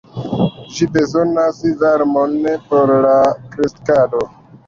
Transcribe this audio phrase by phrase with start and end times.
[0.77, 3.13] Ĝi bezonas varmon por la
[3.55, 4.27] kreskado.